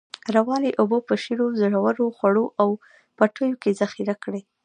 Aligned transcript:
روانې 0.35 0.71
اوبه 0.81 0.97
په 1.01 1.05
په 1.07 1.15
شیلو، 1.23 1.45
ژورو، 1.59 2.05
خوړو 2.17 2.45
او 2.61 2.69
پټیو 3.17 3.59
کې 3.61 3.71
ذخیره 3.81 4.15
کړی. 4.23 4.41